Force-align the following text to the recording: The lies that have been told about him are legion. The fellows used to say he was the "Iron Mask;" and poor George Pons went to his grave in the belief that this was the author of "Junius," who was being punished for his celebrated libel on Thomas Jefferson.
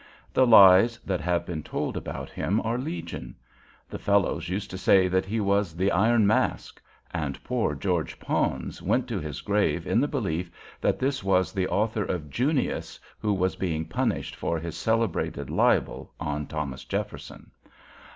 The 0.33 0.47
lies 0.47 0.97
that 1.05 1.21
have 1.21 1.45
been 1.45 1.61
told 1.61 1.95
about 1.95 2.31
him 2.31 2.59
are 2.61 2.79
legion. 2.79 3.35
The 3.87 3.99
fellows 3.99 4.49
used 4.49 4.71
to 4.71 4.77
say 4.79 5.07
he 5.21 5.39
was 5.39 5.75
the 5.75 5.91
"Iron 5.91 6.25
Mask;" 6.25 6.81
and 7.11 7.43
poor 7.43 7.75
George 7.75 8.19
Pons 8.19 8.81
went 8.81 9.07
to 9.09 9.19
his 9.19 9.41
grave 9.41 9.85
in 9.85 10.01
the 10.01 10.07
belief 10.07 10.49
that 10.81 10.97
this 10.97 11.23
was 11.23 11.53
the 11.53 11.67
author 11.67 12.03
of 12.03 12.31
"Junius," 12.31 12.99
who 13.19 13.31
was 13.31 13.55
being 13.55 13.85
punished 13.85 14.35
for 14.35 14.57
his 14.57 14.75
celebrated 14.75 15.51
libel 15.51 16.11
on 16.19 16.47
Thomas 16.47 16.83
Jefferson. 16.83 17.51